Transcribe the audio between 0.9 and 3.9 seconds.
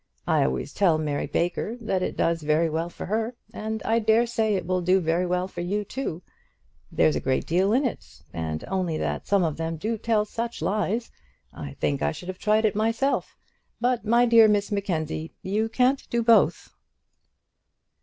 Mary Baker that it does very well for her, and